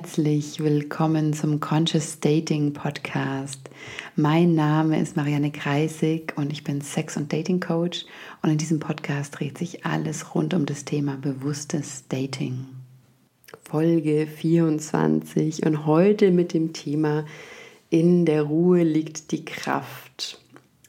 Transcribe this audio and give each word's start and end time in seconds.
herzlich 0.00 0.60
willkommen 0.60 1.32
zum 1.32 1.58
Conscious 1.58 2.20
Dating 2.20 2.72
Podcast. 2.72 3.68
Mein 4.14 4.54
Name 4.54 5.00
ist 5.00 5.16
Marianne 5.16 5.50
Kreisig 5.50 6.34
und 6.36 6.52
ich 6.52 6.62
bin 6.62 6.82
Sex- 6.82 7.16
und 7.16 7.32
Dating 7.32 7.58
Coach 7.58 8.06
und 8.40 8.50
in 8.50 8.58
diesem 8.58 8.78
Podcast 8.78 9.36
dreht 9.36 9.58
sich 9.58 9.84
alles 9.84 10.36
rund 10.36 10.54
um 10.54 10.66
das 10.66 10.84
Thema 10.84 11.16
bewusstes 11.16 12.04
Dating. 12.08 12.66
Folge 13.68 14.28
24 14.28 15.66
und 15.66 15.84
heute 15.84 16.30
mit 16.30 16.54
dem 16.54 16.72
Thema 16.72 17.26
In 17.90 18.24
der 18.24 18.42
Ruhe 18.42 18.84
liegt 18.84 19.32
die 19.32 19.44
Kraft. 19.44 20.40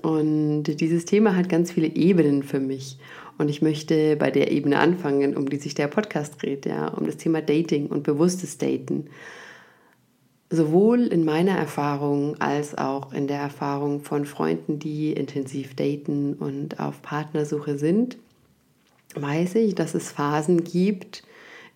Und 0.03 0.65
dieses 0.65 1.05
Thema 1.05 1.35
hat 1.35 1.49
ganz 1.49 1.71
viele 1.71 1.87
Ebenen 1.87 2.43
für 2.43 2.59
mich. 2.59 2.99
Und 3.39 3.47
ich 3.47 3.61
möchte 3.61 4.17
bei 4.17 4.31
der 4.31 4.51
Ebene 4.51 4.79
anfangen, 4.79 5.35
um 5.35 5.49
die 5.49 5.57
sich 5.57 5.73
der 5.73 5.87
Podcast 5.87 6.41
dreht, 6.41 6.65
ja, 6.65 6.89
um 6.89 7.05
das 7.05 7.15
Thema 7.15 7.41
Dating 7.41 7.87
und 7.87 8.03
bewusstes 8.03 8.57
Daten. 8.57 9.07
Sowohl 10.49 11.07
in 11.07 11.23
meiner 11.23 11.53
Erfahrung 11.57 12.35
als 12.41 12.77
auch 12.77 13.13
in 13.13 13.27
der 13.27 13.39
Erfahrung 13.39 14.01
von 14.01 14.25
Freunden, 14.25 14.77
die 14.77 15.13
intensiv 15.13 15.73
daten 15.73 16.33
und 16.33 16.81
auf 16.81 17.01
Partnersuche 17.01 17.77
sind, 17.77 18.17
weiß 19.15 19.55
ich, 19.55 19.73
dass 19.73 19.93
es 19.95 20.11
Phasen 20.11 20.65
gibt, 20.65 21.23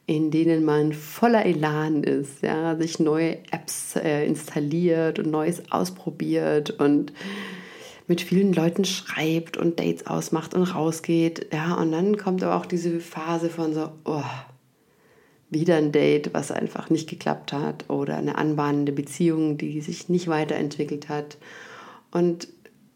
in 0.06 0.32
denen 0.32 0.66
man 0.66 0.92
voller 0.92 1.46
Elan 1.46 2.04
ist, 2.04 2.42
ja, 2.42 2.76
sich 2.76 3.00
neue 3.00 3.38
Apps 3.52 3.96
äh, 3.96 4.26
installiert 4.26 5.18
und 5.18 5.32
Neues 5.32 5.72
ausprobiert 5.72 6.72
und 6.72 7.14
mit 8.08 8.22
vielen 8.22 8.54
Leuten 8.54 8.86
schreibt 8.86 9.58
und 9.58 9.80
Dates 9.80 10.08
ausmacht 10.08 10.54
und 10.54 10.64
rausgeht. 10.64 11.48
Ja, 11.54 11.76
und 11.76 11.92
dann 11.92 12.18
kommt 12.18 12.44
aber 12.44 12.56
auch 12.56 12.66
diese 12.66 13.00
Phase 13.00 13.50
von 13.50 13.74
so, 13.74 13.90
oh, 14.06 14.24
wieder 15.50 15.76
ein 15.78 15.92
Date, 15.92 16.34
was 16.34 16.52
einfach 16.52 16.90
nicht 16.90 17.10
geklappt 17.10 17.54
hat 17.54 17.90
oder 17.90 18.18
eine 18.18 18.38
anbahnende 18.38 18.92
Beziehung, 18.92 19.58
die 19.58 19.82
sich 19.82 20.10
nicht 20.10 20.28
weiterentwickelt 20.28 21.10
hat. 21.10 21.38
Und 22.12 22.48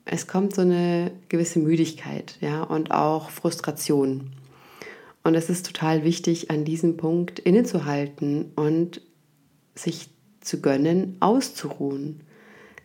es 0.06 0.28
kommt 0.28 0.56
so 0.56 0.62
eine 0.62 1.12
gewisse 1.30 1.60
Müdigkeit, 1.60 2.38
ja, 2.42 2.64
und 2.64 2.92
auch 2.92 3.30
Frustration. 3.30 4.32
Und 5.24 5.36
es 5.36 5.50
ist 5.50 5.66
total 5.66 6.04
wichtig, 6.04 6.50
an 6.52 6.64
diesem 6.64 6.98
Punkt 6.98 7.40
innezuhalten 7.40 8.52
und 8.56 9.02
sich 9.76 10.10
zu 10.42 10.62
gönnen, 10.62 11.18
auszuruhen. 11.20 12.22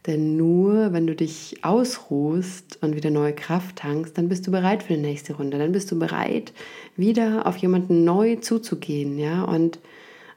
Denn 0.06 0.36
nur 0.36 0.92
wenn 0.92 1.06
du 1.06 1.14
dich 1.14 1.58
ausruhst 1.62 2.78
und 2.80 2.96
wieder 2.96 3.10
neue 3.10 3.34
Kraft 3.34 3.76
tankst, 3.76 4.18
dann 4.18 4.28
bist 4.28 4.46
du 4.46 4.50
bereit 4.50 4.82
für 4.82 4.94
die 4.94 5.00
nächste 5.00 5.34
Runde. 5.34 5.58
Dann 5.58 5.70
bist 5.70 5.92
du 5.92 5.98
bereit, 5.98 6.52
wieder 6.96 7.46
auf 7.46 7.56
jemanden 7.56 8.04
neu 8.04 8.36
zuzugehen, 8.36 9.16
ja, 9.18 9.44
und 9.44 9.78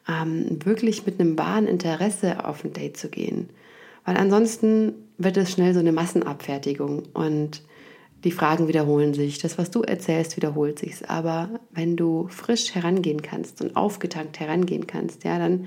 ähm, 0.07 0.59
wirklich 0.63 1.07
mit 1.07 1.19
einem 1.19 1.37
wahren 1.37 1.67
Interesse 1.67 2.45
auf 2.45 2.63
ein 2.63 2.73
Date 2.73 2.97
zu 2.97 3.09
gehen. 3.09 3.49
Weil 4.05 4.17
ansonsten 4.17 4.93
wird 5.17 5.37
es 5.37 5.51
schnell 5.51 5.73
so 5.73 5.79
eine 5.79 5.91
Massenabfertigung 5.91 7.03
und 7.13 7.63
die 8.23 8.31
Fragen 8.31 8.67
wiederholen 8.67 9.13
sich. 9.15 9.39
Das, 9.39 9.57
was 9.57 9.71
du 9.71 9.81
erzählst, 9.81 10.35
wiederholt 10.35 10.79
sich. 10.79 11.09
Aber 11.09 11.49
wenn 11.71 11.95
du 11.95 12.27
frisch 12.27 12.75
herangehen 12.75 13.23
kannst 13.23 13.61
und 13.61 13.75
aufgetankt 13.75 14.39
herangehen 14.39 14.85
kannst, 14.85 15.23
ja, 15.23 15.39
dann 15.39 15.65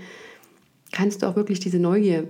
kannst 0.92 1.22
du 1.22 1.26
auch 1.26 1.36
wirklich 1.36 1.60
diese 1.60 1.78
Neugier 1.78 2.28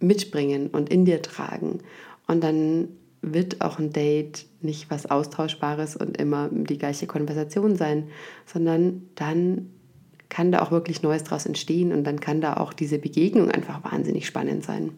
mitbringen 0.00 0.68
und 0.68 0.88
in 0.88 1.04
dir 1.04 1.22
tragen. 1.22 1.80
Und 2.26 2.42
dann 2.42 2.88
wird 3.32 3.60
auch 3.60 3.78
ein 3.78 3.90
Date 3.90 4.46
nicht 4.60 4.90
was 4.90 5.06
Austauschbares 5.10 5.96
und 5.96 6.16
immer 6.16 6.48
die 6.52 6.78
gleiche 6.78 7.06
Konversation 7.06 7.76
sein, 7.76 8.08
sondern 8.46 9.08
dann 9.14 9.70
kann 10.28 10.52
da 10.52 10.62
auch 10.62 10.70
wirklich 10.70 11.02
Neues 11.02 11.24
draus 11.24 11.46
entstehen 11.46 11.92
und 11.92 12.04
dann 12.04 12.20
kann 12.20 12.40
da 12.40 12.56
auch 12.56 12.72
diese 12.72 12.98
Begegnung 12.98 13.50
einfach 13.50 13.84
wahnsinnig 13.84 14.26
spannend 14.26 14.64
sein. 14.64 14.90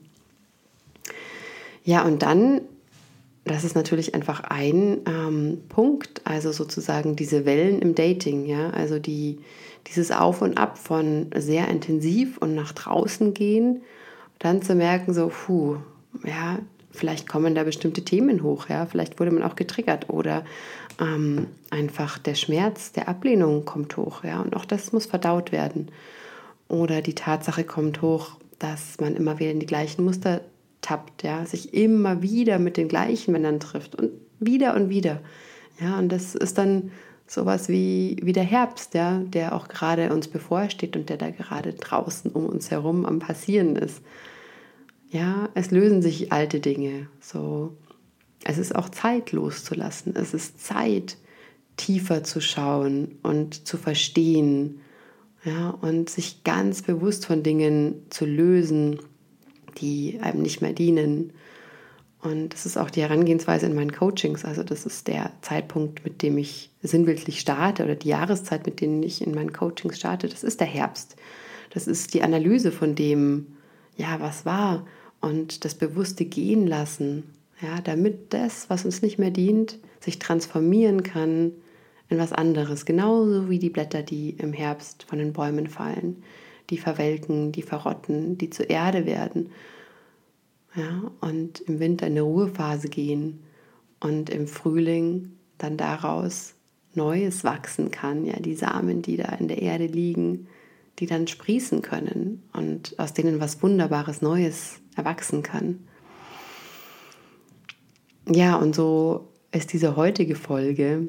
Ja, 1.84 2.04
und 2.04 2.22
dann, 2.22 2.62
das 3.44 3.62
ist 3.62 3.76
natürlich 3.76 4.14
einfach 4.14 4.40
ein 4.44 5.02
ähm, 5.06 5.58
Punkt, 5.68 6.22
also 6.24 6.52
sozusagen 6.52 7.16
diese 7.16 7.44
Wellen 7.44 7.80
im 7.80 7.94
Dating, 7.94 8.46
ja, 8.46 8.70
also 8.70 8.98
die, 8.98 9.38
dieses 9.88 10.10
Auf 10.10 10.42
und 10.42 10.58
Ab 10.58 10.78
von 10.78 11.26
sehr 11.36 11.68
intensiv 11.68 12.38
und 12.38 12.54
nach 12.54 12.72
draußen 12.72 13.34
gehen 13.34 13.82
dann 14.38 14.62
zu 14.62 14.74
merken, 14.74 15.14
so, 15.14 15.28
puh, 15.28 15.76
ja, 16.24 16.58
vielleicht 16.90 17.28
kommen 17.28 17.54
da 17.54 17.64
bestimmte 17.64 18.04
Themen 18.04 18.42
hoch, 18.42 18.68
ja, 18.68 18.86
vielleicht 18.86 19.20
wurde 19.20 19.30
man 19.30 19.42
auch 19.42 19.56
getriggert 19.56 20.08
oder 20.08 20.44
ähm, 21.00 21.48
einfach 21.70 22.18
der 22.18 22.34
Schmerz 22.34 22.92
der 22.92 23.08
Ablehnung 23.08 23.64
kommt 23.64 23.96
hoch, 23.96 24.24
ja, 24.24 24.40
und 24.40 24.56
auch 24.56 24.64
das 24.64 24.92
muss 24.92 25.06
verdaut 25.06 25.52
werden. 25.52 25.90
Oder 26.68 27.00
die 27.00 27.14
Tatsache 27.14 27.64
kommt 27.64 28.02
hoch, 28.02 28.36
dass 28.58 28.98
man 29.00 29.14
immer 29.14 29.38
wieder 29.38 29.50
in 29.50 29.60
die 29.60 29.66
gleichen 29.66 30.04
Muster 30.04 30.40
tappt, 30.80 31.22
ja, 31.22 31.44
sich 31.44 31.74
immer 31.74 32.22
wieder 32.22 32.58
mit 32.58 32.76
den 32.76 32.88
gleichen 32.88 33.32
Männern 33.32 33.60
trifft 33.60 33.94
und 33.94 34.10
wieder 34.40 34.74
und 34.74 34.88
wieder. 34.88 35.20
Ja, 35.80 35.98
und 35.98 36.10
das 36.10 36.34
ist 36.34 36.58
dann 36.58 36.90
sowas 37.26 37.68
wie, 37.68 38.16
wie 38.22 38.32
der 38.32 38.44
Herbst, 38.44 38.94
ja, 38.94 39.18
der 39.18 39.54
auch 39.54 39.68
gerade 39.68 40.12
uns 40.12 40.28
bevorsteht 40.28 40.96
und 40.96 41.08
der 41.08 41.16
da 41.16 41.30
gerade 41.30 41.72
draußen 41.72 42.30
um 42.30 42.46
uns 42.46 42.70
herum 42.70 43.04
am 43.04 43.18
Passieren 43.18 43.76
ist. 43.76 44.00
Ja, 45.10 45.48
es 45.54 45.70
lösen 45.70 46.02
sich 46.02 46.32
alte 46.32 46.60
Dinge. 46.60 47.08
So, 47.20 47.76
es 48.44 48.58
ist 48.58 48.74
auch 48.74 48.88
Zeit 48.88 49.32
loszulassen. 49.32 50.14
Es 50.16 50.34
ist 50.34 50.64
Zeit, 50.64 51.16
tiefer 51.76 52.24
zu 52.24 52.40
schauen 52.40 53.18
und 53.22 53.66
zu 53.66 53.76
verstehen. 53.76 54.80
Ja, 55.44 55.70
und 55.70 56.10
sich 56.10 56.42
ganz 56.42 56.82
bewusst 56.82 57.26
von 57.26 57.42
Dingen 57.42 58.02
zu 58.10 58.24
lösen, 58.24 58.98
die 59.78 60.18
einem 60.20 60.42
nicht 60.42 60.60
mehr 60.60 60.72
dienen 60.72 61.32
und 62.26 62.52
das 62.52 62.66
ist 62.66 62.76
auch 62.76 62.90
die 62.90 63.02
Herangehensweise 63.02 63.66
in 63.66 63.74
meinen 63.74 63.92
Coachings. 63.92 64.44
Also 64.44 64.62
das 64.62 64.84
ist 64.84 65.06
der 65.06 65.30
Zeitpunkt, 65.42 66.04
mit 66.04 66.22
dem 66.22 66.38
ich 66.38 66.70
sinnbildlich 66.82 67.40
starte 67.40 67.84
oder 67.84 67.94
die 67.94 68.08
Jahreszeit, 68.08 68.66
mit 68.66 68.80
denen 68.80 69.02
ich 69.02 69.24
in 69.24 69.34
meinen 69.34 69.52
Coachings 69.52 69.98
starte. 69.98 70.28
Das 70.28 70.42
ist 70.42 70.60
der 70.60 70.66
Herbst. 70.66 71.16
Das 71.70 71.86
ist 71.86 72.14
die 72.14 72.22
Analyse 72.22 72.72
von 72.72 72.94
dem, 72.94 73.46
ja, 73.96 74.18
was 74.20 74.44
war 74.44 74.86
und 75.20 75.64
das 75.64 75.74
bewusste 75.74 76.24
Gehen 76.24 76.66
lassen. 76.66 77.24
Ja, 77.62 77.80
damit 77.80 78.34
das, 78.34 78.68
was 78.68 78.84
uns 78.84 79.02
nicht 79.02 79.18
mehr 79.18 79.30
dient, 79.30 79.78
sich 80.00 80.18
transformieren 80.18 81.02
kann 81.02 81.52
in 82.08 82.18
was 82.18 82.32
anderes. 82.32 82.84
Genauso 82.84 83.48
wie 83.48 83.58
die 83.58 83.70
Blätter, 83.70 84.02
die 84.02 84.30
im 84.30 84.52
Herbst 84.52 85.04
von 85.04 85.18
den 85.18 85.32
Bäumen 85.32 85.68
fallen, 85.68 86.22
die 86.70 86.78
verwelken, 86.78 87.52
die 87.52 87.62
verrotten, 87.62 88.36
die 88.36 88.50
zur 88.50 88.68
Erde 88.68 89.06
werden 89.06 89.50
ja, 90.76 91.10
und 91.20 91.60
im 91.60 91.80
Winter 91.80 92.06
in 92.06 92.12
eine 92.12 92.22
Ruhephase 92.22 92.88
gehen 92.88 93.40
und 94.00 94.30
im 94.30 94.46
Frühling 94.46 95.32
dann 95.58 95.76
daraus 95.76 96.54
Neues 96.94 97.44
wachsen 97.44 97.90
kann, 97.90 98.24
ja, 98.24 98.38
die 98.38 98.54
Samen, 98.54 99.02
die 99.02 99.16
da 99.16 99.34
in 99.34 99.48
der 99.48 99.60
Erde 99.60 99.86
liegen, 99.86 100.48
die 100.98 101.06
dann 101.06 101.26
sprießen 101.26 101.82
können 101.82 102.42
und 102.52 102.98
aus 102.98 103.12
denen 103.12 103.40
was 103.40 103.62
Wunderbares 103.62 104.22
Neues 104.22 104.80
erwachsen 104.96 105.42
kann. 105.42 105.80
Ja, 108.28 108.56
und 108.56 108.74
so 108.74 109.28
ist 109.52 109.72
diese 109.72 109.96
heutige 109.96 110.34
Folge 110.34 111.08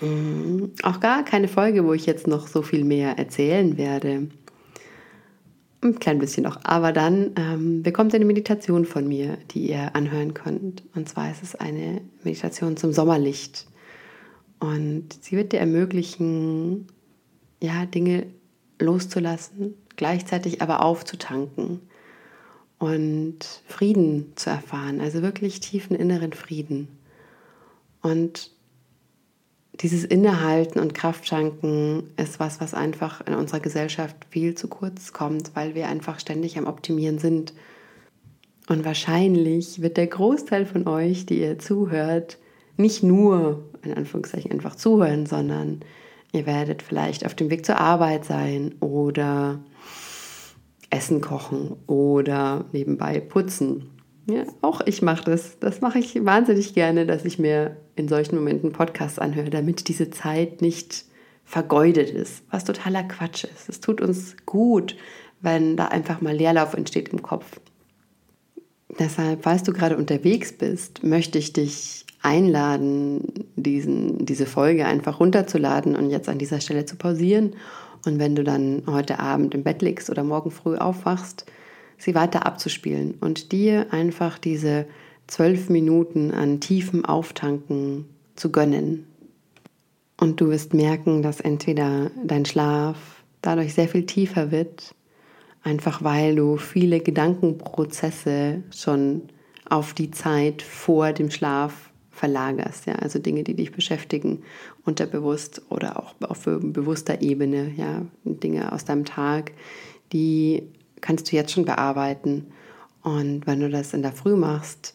mm, 0.00 0.64
auch 0.82 1.00
gar 1.00 1.24
keine 1.24 1.48
Folge, 1.48 1.84
wo 1.84 1.92
ich 1.92 2.06
jetzt 2.06 2.26
noch 2.26 2.48
so 2.48 2.62
viel 2.62 2.84
mehr 2.84 3.18
erzählen 3.18 3.76
werde, 3.76 4.28
ein 5.82 5.98
klein 5.98 6.18
bisschen 6.18 6.44
noch. 6.44 6.58
Aber 6.64 6.92
dann 6.92 7.32
ähm, 7.36 7.82
bekommt 7.82 8.12
ihr 8.12 8.16
eine 8.16 8.24
Meditation 8.24 8.84
von 8.84 9.06
mir, 9.06 9.38
die 9.50 9.68
ihr 9.70 9.94
anhören 9.94 10.34
könnt. 10.34 10.82
Und 10.94 11.08
zwar 11.08 11.30
ist 11.30 11.42
es 11.42 11.54
eine 11.54 12.00
Meditation 12.24 12.76
zum 12.76 12.92
Sommerlicht. 12.92 13.66
Und 14.58 15.08
sie 15.20 15.36
wird 15.36 15.52
dir 15.52 15.60
ermöglichen, 15.60 16.88
ja, 17.62 17.86
Dinge 17.86 18.26
loszulassen, 18.80 19.74
gleichzeitig 19.96 20.62
aber 20.62 20.84
aufzutanken 20.84 21.80
und 22.78 23.38
Frieden 23.66 24.32
zu 24.36 24.50
erfahren, 24.50 25.00
also 25.00 25.22
wirklich 25.22 25.60
tiefen 25.60 25.96
inneren 25.96 26.32
Frieden. 26.32 26.88
Und 28.02 28.52
dieses 29.80 30.04
Innehalten 30.04 30.80
und 30.80 30.94
Kraftschanken 30.94 32.10
ist 32.16 32.40
was, 32.40 32.60
was 32.60 32.74
einfach 32.74 33.24
in 33.26 33.34
unserer 33.34 33.60
Gesellschaft 33.60 34.16
viel 34.30 34.54
zu 34.54 34.68
kurz 34.68 35.12
kommt, 35.12 35.52
weil 35.54 35.74
wir 35.74 35.88
einfach 35.88 36.18
ständig 36.18 36.58
am 36.58 36.66
Optimieren 36.66 37.18
sind. 37.18 37.52
Und 38.68 38.84
wahrscheinlich 38.84 39.80
wird 39.80 39.96
der 39.96 40.08
Großteil 40.08 40.66
von 40.66 40.88
euch, 40.88 41.26
die 41.26 41.40
ihr 41.40 41.58
zuhört, 41.58 42.38
nicht 42.76 43.02
nur 43.02 43.64
in 43.82 43.94
Anführungszeichen 43.94 44.50
einfach 44.50 44.74
zuhören, 44.74 45.26
sondern 45.26 45.80
ihr 46.32 46.46
werdet 46.46 46.82
vielleicht 46.82 47.24
auf 47.24 47.34
dem 47.34 47.50
Weg 47.50 47.64
zur 47.64 47.78
Arbeit 47.78 48.24
sein 48.24 48.74
oder 48.80 49.60
Essen 50.90 51.20
kochen 51.20 51.76
oder 51.86 52.64
nebenbei 52.72 53.20
putzen 53.20 53.97
ja, 54.30 54.44
auch 54.60 54.82
ich 54.84 55.00
mache 55.00 55.24
das. 55.24 55.58
Das 55.58 55.80
mache 55.80 55.98
ich 55.98 56.24
wahnsinnig 56.24 56.74
gerne, 56.74 57.06
dass 57.06 57.24
ich 57.24 57.38
mir 57.38 57.78
in 57.96 58.08
solchen 58.08 58.36
Momenten 58.36 58.72
Podcasts 58.72 59.18
anhöre, 59.18 59.48
damit 59.48 59.88
diese 59.88 60.10
Zeit 60.10 60.60
nicht 60.60 61.06
vergeudet 61.44 62.10
ist, 62.10 62.42
was 62.50 62.64
totaler 62.64 63.04
Quatsch 63.04 63.44
ist. 63.44 63.70
Es 63.70 63.80
tut 63.80 64.02
uns 64.02 64.36
gut, 64.44 64.96
wenn 65.40 65.78
da 65.78 65.86
einfach 65.86 66.20
mal 66.20 66.36
Leerlauf 66.36 66.74
entsteht 66.74 67.08
im 67.08 67.22
Kopf. 67.22 67.58
Deshalb, 68.98 69.44
falls 69.44 69.62
du 69.62 69.72
gerade 69.72 69.96
unterwegs 69.96 70.52
bist, 70.52 71.02
möchte 71.02 71.38
ich 71.38 71.54
dich 71.54 72.04
einladen, 72.20 73.46
diesen, 73.56 74.26
diese 74.26 74.44
Folge 74.44 74.84
einfach 74.84 75.20
runterzuladen 75.20 75.96
und 75.96 76.10
jetzt 76.10 76.28
an 76.28 76.38
dieser 76.38 76.60
Stelle 76.60 76.84
zu 76.84 76.96
pausieren. 76.96 77.54
Und 78.04 78.18
wenn 78.18 78.34
du 78.34 78.44
dann 78.44 78.82
heute 78.86 79.20
Abend 79.20 79.54
im 79.54 79.62
Bett 79.62 79.80
liegst 79.80 80.10
oder 80.10 80.24
morgen 80.24 80.50
früh 80.50 80.76
aufwachst, 80.76 81.46
sie 81.98 82.14
weiter 82.14 82.46
abzuspielen 82.46 83.14
und 83.20 83.52
dir 83.52 83.92
einfach 83.92 84.38
diese 84.38 84.86
zwölf 85.26 85.68
Minuten 85.68 86.32
an 86.32 86.60
tiefem 86.60 87.04
Auftanken 87.04 88.06
zu 88.34 88.50
gönnen. 88.50 89.06
Und 90.20 90.40
du 90.40 90.48
wirst 90.48 90.74
merken, 90.74 91.22
dass 91.22 91.40
entweder 91.40 92.10
dein 92.24 92.44
Schlaf 92.44 93.22
dadurch 93.42 93.74
sehr 93.74 93.88
viel 93.88 94.06
tiefer 94.06 94.50
wird, 94.50 94.94
einfach 95.62 96.02
weil 96.02 96.34
du 96.34 96.56
viele 96.56 97.00
Gedankenprozesse 97.00 98.62
schon 98.74 99.22
auf 99.68 99.92
die 99.92 100.10
Zeit 100.10 100.62
vor 100.62 101.12
dem 101.12 101.30
Schlaf 101.30 101.90
verlagerst, 102.10 102.86
ja, 102.86 102.94
also 102.94 103.20
Dinge, 103.20 103.44
die 103.44 103.54
dich 103.54 103.70
beschäftigen, 103.70 104.42
unterbewusst 104.84 105.62
oder 105.68 106.00
auch 106.00 106.14
auf 106.20 106.44
bewusster 106.44 107.22
Ebene, 107.22 107.72
ja, 107.76 108.02
Dinge 108.24 108.72
aus 108.72 108.84
deinem 108.84 109.04
Tag, 109.04 109.52
die 110.12 110.64
kannst 111.00 111.30
du 111.30 111.36
jetzt 111.36 111.52
schon 111.52 111.64
bearbeiten. 111.64 112.46
Und 113.02 113.46
wenn 113.46 113.60
du 113.60 113.70
das 113.70 113.94
in 113.94 114.02
der 114.02 114.12
Früh 114.12 114.36
machst, 114.36 114.94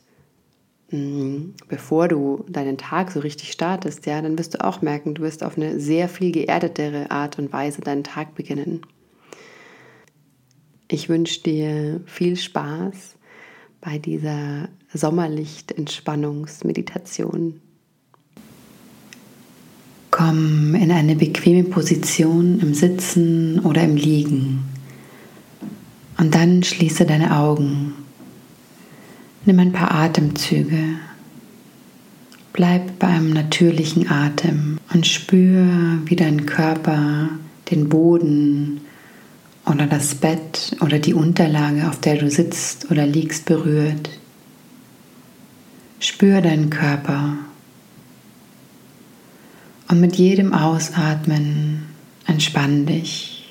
mm, 0.91 1.55
bevor 1.67 2.07
du 2.07 2.45
deinen 2.47 2.77
Tag 2.77 3.11
so 3.11 3.21
richtig 3.21 3.51
startest, 3.51 4.05
ja, 4.05 4.21
dann 4.21 4.37
wirst 4.37 4.53
du 4.53 4.63
auch 4.63 4.81
merken, 4.81 5.15
du 5.15 5.23
wirst 5.23 5.43
auf 5.43 5.57
eine 5.57 5.79
sehr 5.79 6.07
viel 6.09 6.31
geerdetere 6.31 7.09
Art 7.11 7.39
und 7.39 7.53
Weise 7.53 7.81
deinen 7.81 8.03
Tag 8.03 8.35
beginnen. 8.35 8.81
Ich 10.89 11.07
wünsche 11.09 11.41
dir 11.41 12.01
viel 12.05 12.35
Spaß 12.35 13.15
bei 13.81 13.97
dieser 13.97 14.69
Sommerlicht-Entspannungsmeditation. 14.93 17.59
Komm 20.11 20.75
in 20.75 20.91
eine 20.91 21.15
bequeme 21.15 21.63
Position 21.63 22.59
im 22.59 22.75
Sitzen 22.75 23.61
oder 23.61 23.83
im 23.83 23.95
Liegen. 23.95 24.72
Und 26.23 26.33
dann 26.33 26.63
schließe 26.63 27.05
deine 27.05 27.35
Augen. 27.35 27.95
Nimm 29.45 29.59
ein 29.59 29.73
paar 29.73 29.93
Atemzüge. 29.93 30.81
Bleib 32.53 32.97
beim 32.97 33.31
natürlichen 33.31 34.09
Atem 34.09 34.77
und 34.93 35.05
spür, 35.05 35.67
wie 36.05 36.15
dein 36.15 36.45
Körper 36.45 37.27
den 37.69 37.89
Boden 37.89 38.79
oder 39.65 39.85
das 39.85 40.15
Bett 40.15 40.77
oder 40.79 40.97
die 40.97 41.13
Unterlage, 41.13 41.89
auf 41.89 41.99
der 41.99 42.15
du 42.15 42.29
sitzt 42.29 42.89
oder 42.89 43.05
liegst, 43.05 43.43
berührt. 43.43 44.09
Spür 45.99 46.39
deinen 46.39 46.69
Körper. 46.69 47.35
Und 49.89 49.99
mit 49.99 50.15
jedem 50.15 50.53
Ausatmen 50.53 51.83
entspann 52.27 52.85
dich. 52.85 53.42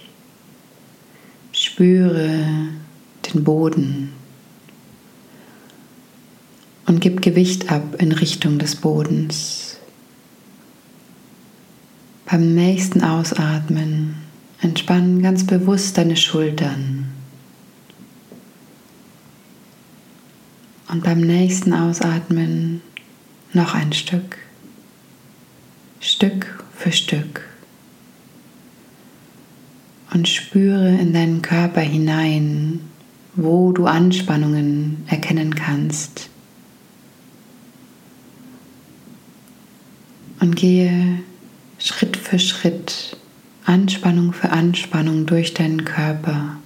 Spüre 1.73 2.69
den 3.25 3.45
Boden 3.45 4.13
und 6.85 7.01
gib 7.01 7.23
Gewicht 7.23 7.73
ab 7.73 7.95
in 7.99 8.13
Richtung 8.13 8.59
des 8.59 8.77
Bodens. 8.77 9.79
Beim 12.27 12.55
nächsten 12.55 13.03
Ausatmen 13.03 14.17
Entspann 14.61 15.23
ganz 15.23 15.47
bewusst 15.47 15.97
deine 15.97 16.19
Schultern. 16.19 17.07
Und 20.91 21.03
beim 21.05 21.23
nächsten 21.23 21.73
Ausatmen 21.73 22.83
noch 23.55 23.73
ein 23.73 23.95
Stück, 23.95 24.37
Stück 26.01 26.63
für 26.77 26.93
Stück. 26.93 27.52
Und 30.13 30.29
spüre 30.29 30.89
in 30.89 31.13
deinen 31.13 31.41
Körper 31.41 31.81
hinein, 31.81 32.81
wo 33.35 33.73
du 33.73 33.87
Anspannungen 33.87 35.05
erkennen 35.07 35.55
kannst. 35.55 36.29
Und 40.41 40.57
gehe 40.57 41.21
Schritt 41.79 42.17
für 42.17 42.39
Schritt 42.39 43.17
Anspannung 43.65 44.33
für 44.33 44.51
Anspannung 44.51 45.27
durch 45.27 45.55
deinen 45.55 45.85
Körper. 45.85 46.57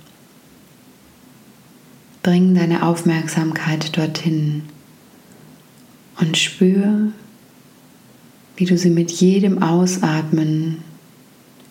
Bring 2.23 2.55
deine 2.55 2.85
Aufmerksamkeit 2.85 3.97
dorthin 3.97 4.63
und 6.19 6.39
spür, 6.39 7.13
wie 8.57 8.65
du 8.65 8.79
sie 8.79 8.91
mit 8.91 9.11
jedem 9.13 9.63
Ausatmen 9.63 10.79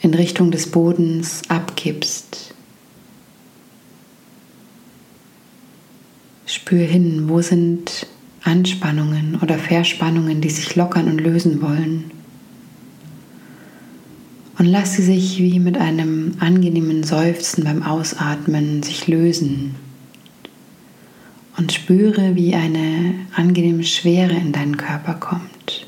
in 0.06 0.14
Richtung 0.14 0.52
des 0.52 0.70
Bodens 0.70 1.42
abgibst. 1.50 2.54
Spür 6.46 6.86
hin, 6.86 7.28
wo 7.28 7.42
sind 7.42 8.06
Anspannungen 8.44 9.40
oder 9.42 9.58
Verspannungen, 9.58 10.42
die 10.42 10.52
sich 10.52 10.76
lockern 10.76 11.08
und 11.08 11.20
lösen 11.20 11.60
wollen 11.60 12.12
und 14.60 14.68
lass 14.68 14.94
sie 14.94 15.02
sich 15.02 15.40
wie 15.40 15.60
mit 15.60 15.76
einem 15.76 16.36
angenehmen 16.40 17.04
Seufzen 17.04 17.64
beim 17.64 17.82
Ausatmen 17.82 18.84
sich 18.84 19.08
lösen 19.08 19.74
und 21.58 21.74
spüre, 21.74 22.36
wie 22.36 22.54
eine 22.54 23.16
angenehme 23.36 23.84
Schwere 23.84 24.34
in 24.34 24.52
deinen 24.52 24.78
Körper 24.78 25.16
kommt. 25.16 25.88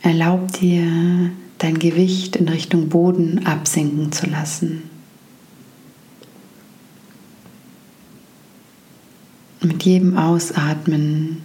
Erlaub 0.00 0.50
dir, 0.52 1.30
dein 1.60 1.78
Gewicht 1.78 2.36
in 2.36 2.48
Richtung 2.48 2.88
Boden 2.88 3.46
absinken 3.46 4.10
zu 4.12 4.26
lassen. 4.26 4.82
Mit 9.62 9.82
jedem 9.84 10.16
Ausatmen 10.16 11.42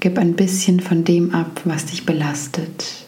gib 0.00 0.16
ein 0.16 0.34
bisschen 0.34 0.78
von 0.78 1.04
dem 1.04 1.34
ab, 1.34 1.60
was 1.64 1.86
dich 1.86 2.06
belastet. 2.06 3.06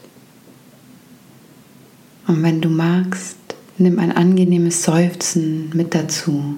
Und 2.26 2.42
wenn 2.42 2.60
du 2.60 2.68
magst, 2.68 3.38
nimm 3.78 4.00
ein 4.00 4.12
angenehmes 4.12 4.82
Seufzen 4.82 5.70
mit 5.74 5.94
dazu. 5.94 6.56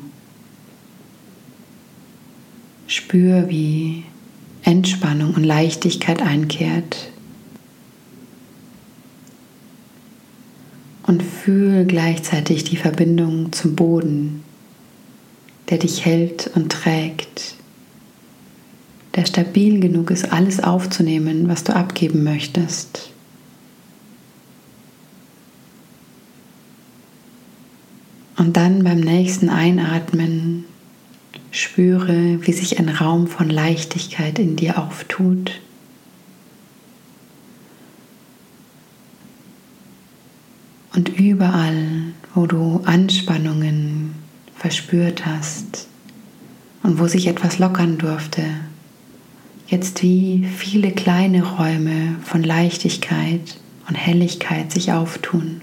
Spür, 2.87 3.49
wie 3.49 4.05
Entspannung 4.63 5.35
und 5.35 5.45
Leichtigkeit 5.45 6.23
einkehrt. 6.23 7.13
Und 11.07 11.23
fühl 11.45 11.87
gleichzeitig 11.87 12.63
die 12.63 12.77
Verbindung 12.77 13.53
zum 13.53 13.75
Boden, 13.75 14.45
der 15.71 15.79
dich 15.79 16.05
hält 16.05 16.49
und 16.55 16.71
trägt, 16.71 17.57
der 19.17 19.27
stabil 19.27 19.81
genug 19.81 20.13
ist, 20.13 20.33
alles 20.33 20.63
aufzunehmen, 20.63 21.49
was 21.49 21.65
du 21.65 21.75
abgeben 21.75 22.23
möchtest. 22.23 23.11
Und 28.37 28.57
dann 28.57 28.85
beim 28.85 29.01
nächsten 29.01 29.49
Einatmen 29.49 30.65
spüre, 31.51 32.39
wie 32.47 32.53
sich 32.53 32.79
ein 32.79 32.89
Raum 32.89 33.27
von 33.27 33.51
Leichtigkeit 33.51 34.39
in 34.39 34.55
dir 34.55 34.79
auftut. 34.79 35.61
Und 40.95 41.09
überall, 41.19 42.13
wo 42.35 42.47
du 42.47 42.83
Anspannungen 42.85 44.15
verspürt 44.57 45.25
hast 45.25 45.89
und 46.83 46.99
wo 46.99 47.07
sich 47.07 47.27
etwas 47.27 47.59
lockern 47.59 47.99
durfte, 47.99 48.45
jetzt 49.69 50.03
wie 50.03 50.47
viele 50.57 50.93
kleine 50.93 51.43
Räume 51.45 52.17
von 52.23 52.43
Leichtigkeit 52.43 53.59
und 53.89 53.95
Helligkeit 53.95 54.71
sich 54.71 54.93
auftun. 54.93 55.63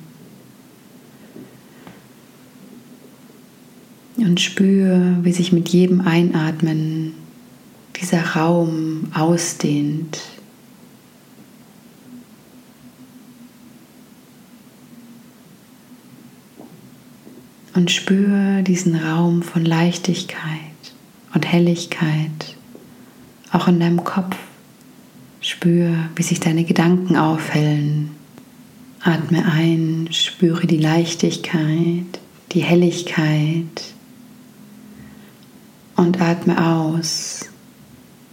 Und 4.17 4.41
spür, 4.41 5.17
wie 5.21 5.31
sich 5.31 5.53
mit 5.53 5.69
jedem 5.69 6.01
Einatmen 6.01 7.13
dieser 8.01 8.35
Raum 8.35 9.07
ausdehnt. 9.13 10.19
Und 17.79 17.91
spür 17.91 18.61
diesen 18.61 18.93
Raum 18.93 19.41
von 19.41 19.63
Leichtigkeit 19.63 20.43
und 21.33 21.47
Helligkeit 21.49 22.57
auch 23.53 23.69
in 23.69 23.79
deinem 23.79 24.03
Kopf. 24.03 24.35
Spür, 25.39 25.95
wie 26.13 26.23
sich 26.23 26.41
deine 26.41 26.65
Gedanken 26.65 27.15
aufhellen 27.15 28.09
Atme 28.99 29.45
ein, 29.45 30.09
spüre 30.11 30.67
die 30.67 30.75
Leichtigkeit, 30.75 32.19
die 32.51 32.59
Helligkeit 32.59 33.93
und 35.95 36.19
atme 36.19 36.61
aus. 36.61 37.47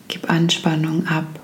Gib 0.09 0.29
Anspannung 0.29 1.07
ab. 1.07 1.39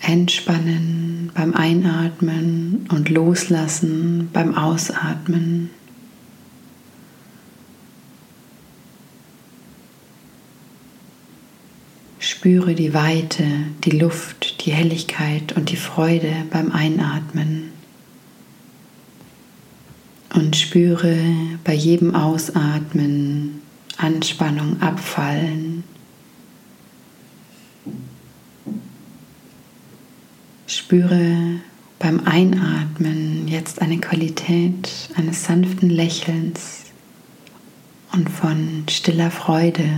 Entspannen 0.00 1.05
beim 1.36 1.54
Einatmen 1.54 2.86
und 2.90 3.10
loslassen 3.10 4.30
beim 4.32 4.54
Ausatmen. 4.56 5.70
Spüre 12.18 12.74
die 12.74 12.94
Weite, 12.94 13.44
die 13.84 13.90
Luft, 13.90 14.64
die 14.64 14.72
Helligkeit 14.72 15.52
und 15.52 15.70
die 15.70 15.76
Freude 15.76 16.32
beim 16.50 16.72
Einatmen. 16.72 17.70
Und 20.32 20.56
spüre 20.56 21.16
bei 21.64 21.74
jedem 21.74 22.14
Ausatmen 22.14 23.60
Anspannung 23.98 24.80
abfallen. 24.80 25.75
Spüre 30.68 31.60
beim 32.00 32.26
Einatmen 32.26 33.46
jetzt 33.46 33.80
eine 33.80 33.98
Qualität 33.98 34.90
eines 35.14 35.44
sanften 35.44 35.88
Lächelns 35.88 36.86
und 38.12 38.28
von 38.28 38.84
stiller 38.90 39.30
Freude. 39.30 39.88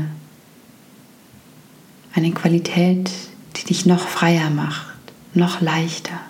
Eine 2.13 2.33
Qualität, 2.33 3.11
die 3.57 3.65
dich 3.65 3.87
noch 3.87 4.07
freier 4.09 4.51
macht, 4.51 4.99
noch 5.33 5.63
leichter. 5.63 6.21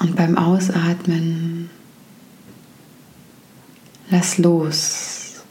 Und 0.00 0.16
beim 0.16 0.36
Ausatmen 0.36 1.70
lass 4.10 4.38
los 4.38 5.44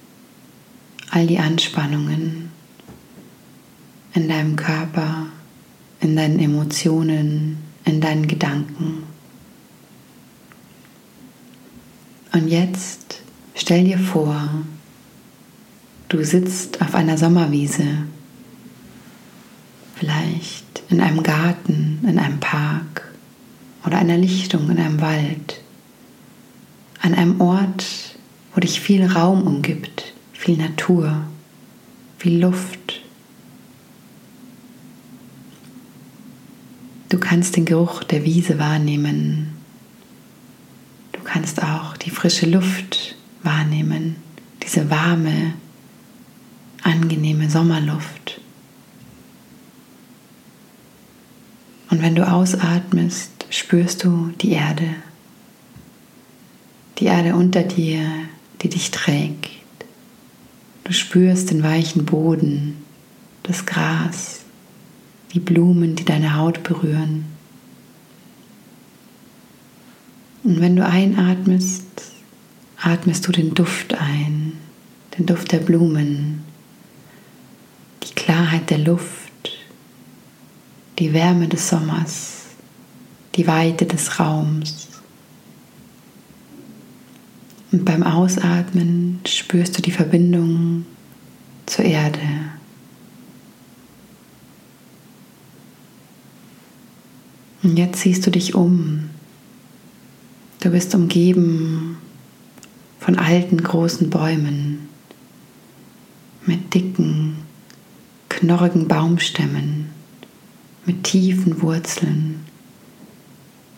all 1.12 1.28
die 1.28 1.40
Anspannungen 1.40 2.57
in 4.14 4.28
deinem 4.28 4.56
Körper, 4.56 5.28
in 6.00 6.16
deinen 6.16 6.40
Emotionen, 6.40 7.58
in 7.86 8.02
deinen 8.02 8.28
Gedanken. 8.28 9.04
Und 12.34 12.48
jetzt 12.48 13.22
stell 13.56 13.84
dir 13.86 13.98
vor, 13.98 14.50
du 16.10 16.24
sitzt 16.24 16.82
auf 16.82 16.94
einer 16.96 17.18
Sommerwiese, 17.18 17.86
vielleicht 19.96 20.84
in 20.90 21.02
einem 21.02 21.24
Garten, 21.24 22.00
in 22.08 22.20
einem 22.20 22.40
Park 22.40 23.12
oder 23.86 23.98
einer 23.98 24.18
Lichtung 24.18 24.70
in 24.70 24.78
einem 24.78 25.02
Wald, 25.02 25.62
an 27.02 27.14
einem 27.14 27.42
Ort, 27.42 27.86
wo 28.54 28.60
dich 28.60 28.80
viel 28.80 29.06
Raum 29.06 29.44
umgibt, 29.44 30.14
viel 30.34 30.58
Natur, 30.58 31.24
viel 32.18 32.40
Luft, 32.40 32.97
Du 37.10 37.20
kannst 37.20 37.56
den 37.56 37.66
Geruch 37.66 38.04
der 38.04 38.26
Wiese 38.26 38.60
wahrnehmen. 38.60 39.54
Du 41.14 41.22
kannst 41.24 41.64
auch 41.64 41.96
die 41.96 42.10
frische 42.10 42.46
Luft 42.46 43.16
wahrnehmen, 43.44 44.18
diese 44.62 44.90
warme, 44.90 45.54
angenehme 46.84 47.50
Sommerluft. 47.50 48.42
Und 51.90 52.02
wenn 52.02 52.16
du 52.16 52.30
ausatmest, 52.30 53.46
spürst 53.50 54.04
du 54.04 54.34
die 54.42 54.52
Erde, 54.52 54.96
die 56.98 57.06
Erde 57.06 57.36
unter 57.36 57.64
dir, 57.64 58.02
die 58.62 58.70
dich 58.70 58.92
trägt. 58.92 59.50
Du 60.84 60.92
spürst 60.92 61.52
den 61.52 61.64
weichen 61.64 62.06
Boden, 62.06 62.84
das 63.44 63.66
Gras, 63.66 64.37
die 65.34 65.40
Blumen, 65.40 65.96
die 65.96 66.06
deine 66.06 66.36
Haut 66.36 66.64
berühren. 66.64 67.26
Und 70.44 70.62
wenn 70.62 70.76
du 70.76 70.86
einatmest, 70.86 71.84
atmest 72.82 73.28
du 73.28 73.32
den 73.32 73.54
Duft 73.54 73.94
ein, 73.96 74.54
den 75.18 75.26
Duft 75.26 75.52
der 75.52 75.60
Blumen, 75.60 76.44
die 78.04 78.14
Klarheit 78.14 78.70
der 78.70 78.78
Luft, 78.78 79.28
die 81.00 81.14
Wärme 81.14 81.48
des 81.48 81.68
Sommers, 81.68 82.46
die 83.36 83.46
Weite 83.46 83.86
des 83.86 84.20
Raums. 84.20 84.88
Und 87.72 87.84
beim 87.84 88.04
Ausatmen 88.04 89.20
spürst 89.28 89.78
du 89.78 89.82
die 89.82 89.92
Verbindung 89.92 90.86
zur 91.66 91.86
Erde. 91.86 92.20
Und 97.68 97.76
jetzt 97.76 98.00
siehst 98.00 98.26
du 98.26 98.32
dich 98.32 98.56
um. 98.56 99.10
Du 100.62 100.70
bist 100.70 100.96
umgeben 100.96 101.98
von 102.98 103.20
alten 103.20 103.62
großen 103.62 104.10
Bäumen 104.10 104.88
mit 106.46 106.74
dicken, 106.74 107.40
knorrigen 108.30 108.88
Baumstämmen, 108.88 109.90
mit 110.86 111.04
tiefen 111.04 111.62
Wurzeln, 111.62 112.40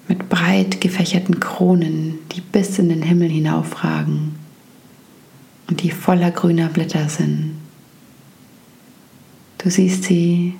mit 0.07 0.29
breit 0.29 0.81
gefächerten 0.81 1.39
Kronen, 1.39 2.19
die 2.31 2.41
bis 2.41 2.77
in 2.77 2.89
den 2.89 3.01
Himmel 3.01 3.29
hinaufragen 3.29 4.35
und 5.67 5.81
die 5.81 5.89
voller 5.89 6.29
grüner 6.29 6.69
Blätter 6.69 7.09
sind. 7.09 7.55
Du 9.57 9.71
siehst 9.71 10.03
sie 10.03 10.53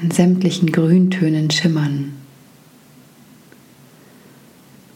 in 0.00 0.10
sämtlichen 0.10 0.72
Grüntönen 0.72 1.50
schimmern. 1.50 2.19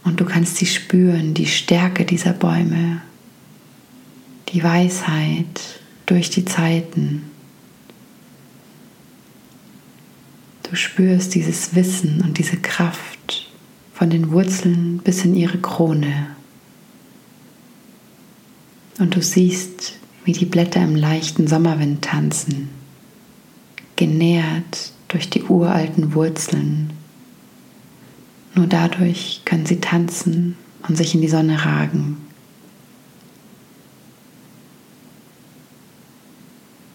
Und 0.04 0.20
du 0.20 0.24
kannst 0.26 0.56
sie 0.56 0.66
spüren, 0.66 1.34
die 1.34 1.46
Stärke 1.46 2.04
dieser 2.04 2.34
Bäume, 2.34 3.00
die 4.50 4.62
Weisheit 4.62 5.80
durch 6.06 6.28
die 6.30 6.44
Zeiten. 6.44 7.22
Du 10.62 10.76
spürst 10.76 11.34
dieses 11.34 11.74
Wissen 11.74 12.20
und 12.20 12.38
diese 12.38 12.58
Kraft 12.58 13.50
von 13.94 14.10
den 14.10 14.30
Wurzeln 14.30 14.98
bis 14.98 15.24
in 15.24 15.34
ihre 15.34 15.58
Krone. 15.58 16.28
Und 18.98 19.16
du 19.16 19.22
siehst, 19.22 19.94
wie 20.24 20.32
die 20.32 20.44
Blätter 20.44 20.82
im 20.82 20.96
leichten 20.96 21.46
Sommerwind 21.46 22.02
tanzen, 22.02 22.68
genährt 23.96 24.92
durch 25.08 25.30
die 25.30 25.42
uralten 25.44 26.14
Wurzeln 26.14 26.90
nur 28.54 28.66
dadurch 28.66 29.42
können 29.44 29.66
sie 29.66 29.80
tanzen 29.80 30.56
und 30.86 30.96
sich 30.96 31.14
in 31.14 31.20
die 31.20 31.28
Sonne 31.28 31.64
ragen. 31.64 32.18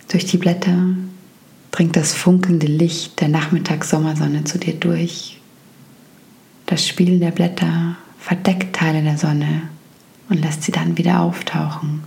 Durch 0.10 0.26
die 0.26 0.38
Blätter 0.38 0.96
dringt 1.72 1.96
das 1.96 2.14
funkelnde 2.14 2.68
Licht 2.68 3.22
der 3.22 3.28
Nachmittagssommersonne 3.28 4.44
zu 4.44 4.58
dir 4.58 4.74
durch. 4.74 5.40
Das 6.66 6.88
Spielen 6.88 7.20
der 7.20 7.32
Blätter 7.32 7.96
verdeckt 8.18 8.76
Teile 8.76 9.04
der 9.04 9.18
Sonne 9.18 9.64
und 10.30 10.42
lässt 10.42 10.64
sie 10.64 10.72
dann 10.72 10.98
wieder 10.98 11.22
auftauchen. 11.22 12.04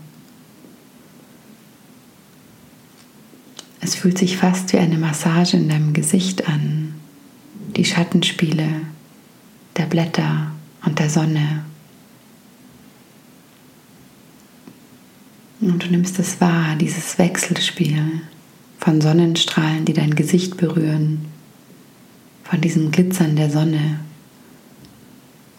Es 3.81 3.97
fühlt 3.97 4.19
sich 4.19 4.37
fast 4.37 4.73
wie 4.73 4.79
eine 4.79 4.99
Massage 4.99 5.57
in 5.57 5.69
deinem 5.69 5.93
Gesicht 5.93 6.49
an. 6.49 6.95
Die 7.77 7.85
Schattenspiele 7.85 8.69
der 9.77 9.85
Blätter 9.87 10.53
und 10.85 10.99
der 10.99 11.09
Sonne. 11.09 11.65
Und 15.61 15.85
du 15.85 15.89
nimmst 15.89 16.19
es 16.19 16.41
wahr, 16.41 16.75
dieses 16.77 17.19
Wechselspiel 17.19 18.23
von 18.79 19.01
Sonnenstrahlen, 19.01 19.85
die 19.85 19.93
dein 19.93 20.15
Gesicht 20.15 20.57
berühren, 20.57 21.27
von 22.43 22.61
diesem 22.61 22.91
Glitzern 22.91 23.37
der 23.37 23.49
Sonne 23.49 24.01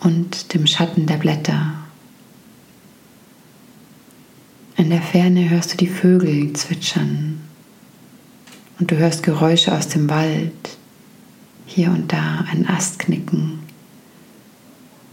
und 0.01 0.53
dem 0.53 0.67
Schatten 0.67 1.05
der 1.05 1.17
Blätter. 1.17 1.75
In 4.75 4.89
der 4.89 5.01
Ferne 5.01 5.50
hörst 5.50 5.74
du 5.74 5.77
die 5.77 5.88
Vögel 5.88 6.51
zwitschern 6.53 7.39
und 8.79 8.91
du 8.91 8.98
hörst 8.98 9.24
Geräusche 9.24 9.72
aus 9.72 9.88
dem 9.88 10.10
Wald, 10.10 10.77
hier 11.65 11.89
und 11.91 12.12
da 12.12 12.46
ein 12.51 12.67
Ast 12.67 13.00
knicken 13.00 13.62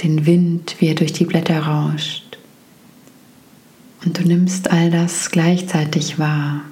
den 0.02 0.26
Wind, 0.26 0.76
wie 0.78 0.86
er 0.86 0.94
durch 0.94 1.12
die 1.12 1.24
Blätter 1.24 1.60
rauscht. 1.60 2.38
Und 4.04 4.18
du 4.18 4.22
nimmst 4.26 4.70
all 4.70 4.90
das 4.90 5.30
gleichzeitig 5.30 6.18
wahr. 6.18 6.62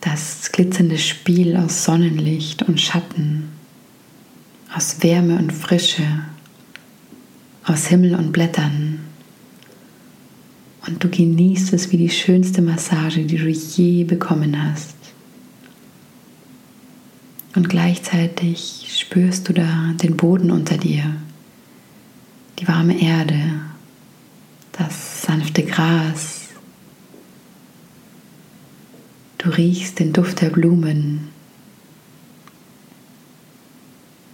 das 0.00 0.52
glitzernde 0.52 0.98
Spiel 0.98 1.56
aus 1.56 1.84
Sonnenlicht 1.84 2.62
und 2.62 2.80
Schatten, 2.80 3.50
aus 4.74 5.02
Wärme 5.02 5.36
und 5.38 5.52
Frische, 5.52 6.06
aus 7.64 7.86
Himmel 7.86 8.14
und 8.14 8.32
Blättern. 8.32 9.00
Und 10.86 11.02
du 11.02 11.08
genießt 11.08 11.72
es 11.72 11.92
wie 11.92 11.96
die 11.98 12.10
schönste 12.10 12.62
Massage, 12.62 13.24
die 13.24 13.36
du 13.36 13.48
je 13.48 14.04
bekommen 14.04 14.56
hast. 14.70 14.96
Und 17.54 17.68
gleichzeitig 17.68 18.86
spürst 18.96 19.48
du 19.48 19.52
da 19.52 19.92
den 20.02 20.16
Boden 20.16 20.50
unter 20.50 20.78
dir, 20.78 21.16
die 22.58 22.66
warme 22.66 23.00
Erde, 23.00 23.60
das 24.72 25.22
sanfte 25.22 25.62
Gras. 25.64 26.48
Du 29.38 29.50
riechst 29.50 30.00
den 30.00 30.12
Duft 30.12 30.40
der 30.40 30.50
Blumen. 30.50 31.28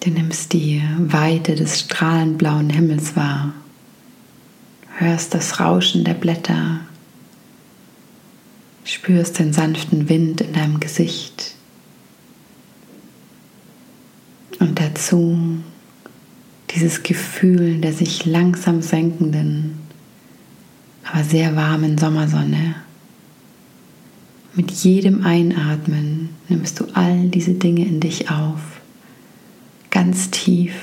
Du 0.01 0.11
nimmst 0.11 0.53
die 0.53 0.83
Weite 0.99 1.55
des 1.55 1.81
strahlend 1.81 2.39
blauen 2.39 2.71
Himmels 2.71 3.17
wahr, 3.17 3.53
hörst 4.99 5.35
das 5.35 5.61
Rauschen 5.61 6.05
der 6.05 6.15
Blätter, 6.15 6.81
spürst 8.85 9.39
den 9.39 9.53
sanften 9.53 10.09
Wind 10.09 10.41
in 10.43 10.53
deinem 10.53 10.81
Gesicht 10.81 11.55
und 14.59 14.79
dazu 14.79 15.59
dieses 16.85 17.03
Gefühl 17.03 17.81
der 17.81 17.95
sich 17.95 18.27
langsam 18.27 18.83
senkenden, 18.83 19.79
aber 21.03 21.25
sehr 21.25 21.57
warmen 21.57 21.97
Sommersonne. 21.97 22.75
Mit 24.55 24.71
jedem 24.71 25.25
Einatmen 25.25 26.29
nimmst 26.51 26.79
du 26.79 26.85
all 26.93 27.29
diese 27.29 27.55
Dinge 27.55 27.87
in 27.87 28.01
dich 28.01 28.31
auf, 28.31 28.61
ganz 29.91 30.31
tief. 30.31 30.75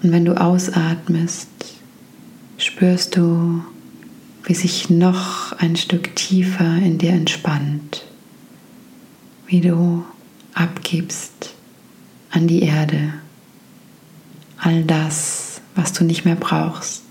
Und 0.00 0.12
wenn 0.12 0.24
du 0.24 0.40
ausatmest, 0.40 1.48
spürst 2.56 3.16
du, 3.16 3.64
wie 4.44 4.54
sich 4.54 4.90
noch 4.90 5.52
ein 5.58 5.74
Stück 5.74 6.14
tiefer 6.14 6.76
in 6.76 6.98
dir 6.98 7.14
entspannt, 7.14 8.06
wie 9.48 9.60
du 9.60 10.04
abgibst 10.54 11.54
an 12.30 12.46
die 12.46 12.62
Erde 12.62 13.14
all 14.60 14.84
das, 14.84 15.60
was 15.74 15.92
du 15.92 16.04
nicht 16.04 16.24
mehr 16.24 16.36
brauchst. 16.36 17.02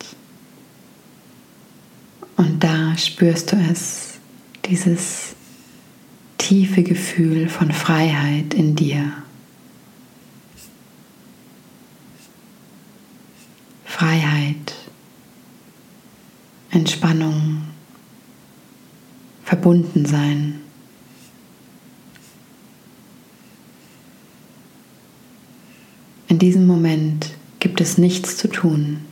Und 2.37 2.63
da 2.63 2.95
spürst 2.97 3.51
du 3.51 3.57
es, 3.69 4.19
dieses 4.65 5.35
tiefe 6.37 6.83
Gefühl 6.83 7.49
von 7.49 7.71
Freiheit 7.71 8.53
in 8.53 8.75
dir. 8.75 9.11
Freiheit, 13.83 14.75
Entspannung, 16.71 17.63
Verbundensein. 19.43 20.61
In 26.29 26.39
diesem 26.39 26.65
Moment 26.67 27.28
gibt 27.79 27.91
es 27.91 27.97
nichts 27.97 28.35
zu 28.35 28.49
tun, 28.49 29.05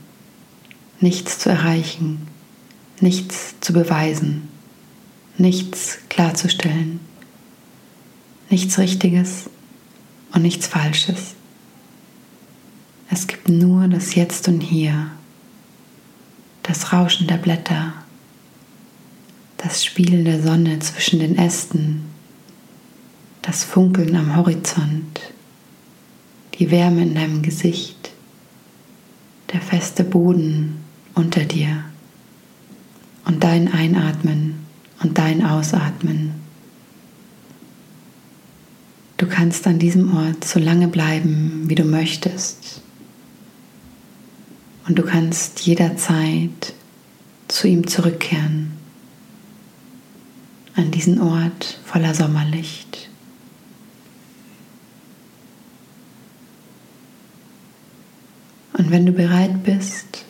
nichts 1.00 1.40
zu 1.40 1.50
erreichen, 1.50 2.28
nichts 3.00 3.56
zu 3.62 3.72
beweisen, 3.72 4.50
nichts 5.38 6.00
klarzustellen, 6.10 7.00
nichts 8.50 8.78
Richtiges 8.78 9.50
und 10.34 10.42
nichts 10.42 10.68
Falsches. 10.68 11.36
Es 13.10 13.28
gibt 13.28 13.48
nur 13.48 13.88
das 13.88 14.16
Jetzt 14.16 14.50
und 14.50 14.60
Hier, 14.60 15.12
das 16.64 16.92
Rauschen 16.92 17.26
der 17.26 17.38
Blätter, 17.38 17.94
das 19.56 19.86
Spielen 19.86 20.26
der 20.26 20.44
Sonne 20.44 20.80
zwischen 20.80 21.20
den 21.20 21.38
Ästen, 21.38 22.04
das 23.44 23.64
Funkeln 23.64 24.14
am 24.18 24.36
Horizont 24.36 25.22
die 26.60 26.72
Wärme 26.72 27.04
in 27.04 27.16
deinem 27.16 27.42
Gesicht, 27.42 27.97
der 29.52 29.62
feste 29.62 30.04
Boden 30.04 30.78
unter 31.14 31.46
dir 31.46 31.84
und 33.26 33.44
dein 33.44 33.72
Einatmen 33.72 34.66
und 35.02 35.18
dein 35.18 35.46
Ausatmen. 35.46 36.34
Du 39.18 39.28
kannst 39.28 39.66
an 39.66 39.80
diesem 39.80 40.16
Ort 40.16 40.44
so 40.44 40.60
lange 40.60 40.88
bleiben, 40.88 41.64
wie 41.68 41.76
du 41.76 41.84
möchtest. 41.84 42.82
Und 44.88 44.98
du 44.98 45.04
kannst 45.04 45.62
jederzeit 45.62 46.74
zu 47.48 47.68
ihm 47.68 47.88
zurückkehren, 47.88 48.74
an 50.76 50.92
diesen 50.92 51.20
Ort 51.20 51.80
voller 51.84 52.14
Sommerlicht. 52.14 53.07
Und 58.78 58.92
wenn 58.92 59.06
du 59.06 59.12
bereit 59.12 59.64
bist, 59.64 60.26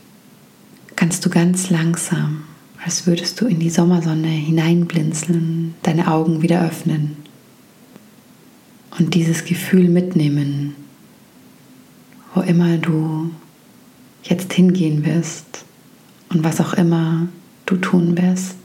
kannst 0.95 1.25
du 1.25 1.29
ganz 1.29 1.69
langsam, 1.69 2.43
als 2.83 3.05
würdest 3.05 3.39
du 3.41 3.45
in 3.45 3.59
die 3.59 3.69
Sommersonne 3.69 4.27
hineinblinzeln, 4.27 5.75
deine 5.83 6.07
Augen 6.09 6.41
wieder 6.41 6.65
öffnen 6.65 7.17
und 8.97 9.13
dieses 9.13 9.43
Gefühl 9.43 9.89
mitnehmen, 9.89 10.75
wo 12.33 12.41
immer 12.41 12.77
du 12.77 13.31
jetzt 14.23 14.53
hingehen 14.53 15.05
wirst 15.05 15.65
und 16.29 16.43
was 16.43 16.61
auch 16.61 16.73
immer 16.73 17.27
du 17.65 17.75
tun 17.75 18.17
wirst. 18.17 18.55